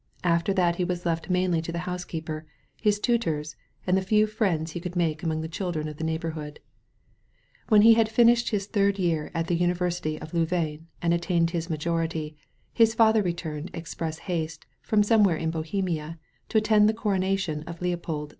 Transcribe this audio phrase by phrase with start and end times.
[0.23, 2.43] After that he was left mainly to the housekeeper,
[2.81, 3.55] his tutors,
[3.85, 6.57] and the few friends he could mak^ among the children of the neighbor hood.
[6.57, 8.09] 42 A SANCTUARY OF TREES 'When he had
[8.39, 12.35] finished his third year at the Uni versity of Louvain and attained his majority,
[12.73, 16.17] his father returned express haste from somewhere in Bohemia,
[16.49, 18.29] to attend the coronation of Leopold II.